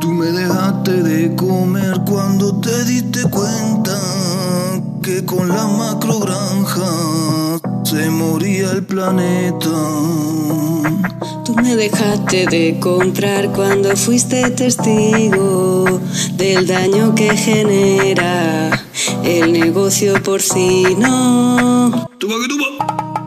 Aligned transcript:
Tú 0.00 0.08
me 0.12 0.26
dejaste 0.26 1.02
de 1.02 1.34
comer 1.36 2.00
cuando 2.06 2.60
te 2.60 2.84
diste 2.84 3.22
cuenta 3.30 3.98
que 5.02 5.24
con 5.24 5.48
la 5.48 5.66
macro 5.66 6.20
granja 6.20 6.90
se 7.84 8.10
moría 8.10 8.72
el 8.72 8.84
planeta. 8.84 9.70
Tú 11.44 11.54
me 11.54 11.76
dejaste 11.76 12.46
de 12.46 12.78
comprar 12.78 13.50
cuando 13.52 13.96
fuiste 13.96 14.50
testigo 14.50 16.00
del 16.36 16.66
daño 16.66 17.14
que 17.14 17.34
genera 17.36 18.70
el 19.28 19.52
negocio 19.52 20.22
porcino. 20.22 22.08
Tuba 22.18 22.34
que. 22.40 23.17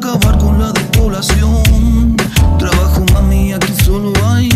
Para 0.00 0.14
acabar 0.14 0.38
con 0.38 0.58
la 0.58 0.72
despoblación. 0.72 2.16
Trabajo 2.58 3.04
mami, 3.12 3.52
aquí 3.52 3.72
solo 3.84 4.12
hay 4.24 4.48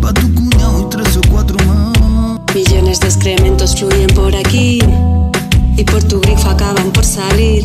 pa' 0.00 0.12
tu 0.12 0.34
cuñado 0.34 0.80
y 0.80 0.90
tres 0.90 1.16
o 1.16 1.20
cuatro 1.30 1.56
más. 1.66 2.40
Millones 2.54 3.00
de 3.00 3.06
excrementos 3.06 3.76
fluyen 3.76 4.08
por 4.08 4.34
aquí 4.34 4.80
y 5.76 5.84
por 5.84 6.02
tu 6.04 6.20
grifo 6.20 6.50
acaban 6.50 6.90
por 6.92 7.04
salir. 7.04 7.64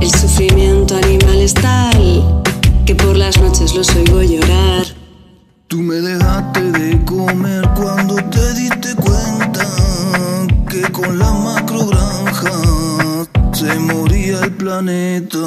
El 0.00 0.10
sufrimiento 0.10 0.96
animal 0.96 1.38
es 1.38 1.54
tal 1.54 2.42
que 2.86 2.94
por 2.94 3.16
las 3.16 3.40
noches 3.40 3.74
los 3.74 3.88
oigo 3.96 4.22
llorar. 4.22 4.86
Tú 5.66 5.78
me 5.78 5.96
dejaste 5.96 6.72
de 6.72 7.04
comer 7.04 7.68
cuando 7.74 8.16
te 8.16 8.54
diste 8.54 8.94
cuenta 8.94 9.66
que 10.68 10.82
con 10.92 11.18
la 11.18 11.32
macro 11.32 11.86
granja 11.86 13.09
se 13.60 13.78
moría 13.78 14.40
el 14.40 14.52
planeta. 14.52 15.38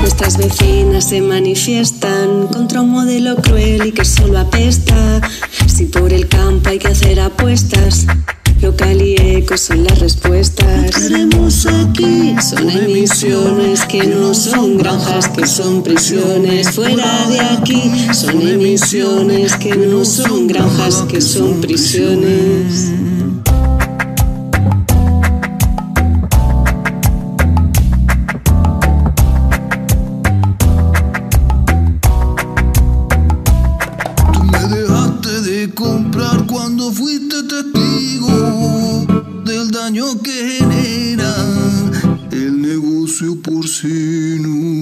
Nuestras 0.00 0.36
vecinas 0.38 1.04
se 1.04 1.20
manifiestan 1.20 2.19
contra 2.48 2.80
un 2.80 2.90
modelo 2.90 3.36
cruel 3.36 3.86
y 3.86 3.92
que 3.92 4.04
solo 4.04 4.38
apesta. 4.38 5.20
Si 5.66 5.86
por 5.86 6.12
el 6.12 6.28
campo 6.28 6.70
hay 6.70 6.78
que 6.78 6.88
hacer 6.88 7.20
apuestas, 7.20 8.06
local 8.60 9.00
y 9.00 9.14
eco 9.14 9.56
son 9.56 9.84
las 9.84 9.98
respuestas. 9.98 10.96
Aquí 10.96 12.36
Son 12.40 12.70
emisiones 12.70 13.84
que 13.86 14.06
no 14.06 14.34
son 14.34 14.76
granjas, 14.76 15.28
que 15.28 15.46
son 15.46 15.82
prisiones 15.82 16.70
fuera 16.70 17.26
de 17.28 17.40
aquí. 17.40 17.90
Son 18.12 18.40
emisiones 18.40 19.56
que 19.56 19.76
no 19.76 20.04
son 20.04 20.46
granjas, 20.46 21.04
que 21.08 21.20
son 21.20 21.60
prisiones. 21.60 22.92
Comprar 35.80 36.44
cuando 36.46 36.92
fuiste 36.92 37.42
testigo 37.44 39.06
del 39.46 39.70
daño 39.70 40.20
que 40.22 40.58
genera 40.58 41.34
el 42.30 42.60
negocio 42.60 43.40
porcino. 43.40 44.79